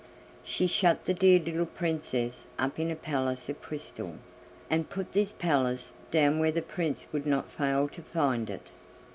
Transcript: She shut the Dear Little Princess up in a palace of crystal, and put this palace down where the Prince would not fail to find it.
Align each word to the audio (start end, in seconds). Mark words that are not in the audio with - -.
She 0.43 0.65
shut 0.65 1.05
the 1.05 1.13
Dear 1.13 1.37
Little 1.39 1.67
Princess 1.67 2.47
up 2.57 2.79
in 2.79 2.89
a 2.89 2.95
palace 2.95 3.49
of 3.49 3.61
crystal, 3.61 4.15
and 4.67 4.89
put 4.89 5.13
this 5.13 5.31
palace 5.31 5.93
down 6.09 6.39
where 6.39 6.51
the 6.51 6.63
Prince 6.63 7.05
would 7.11 7.27
not 7.27 7.51
fail 7.51 7.87
to 7.89 8.01
find 8.01 8.49
it. 8.49 8.65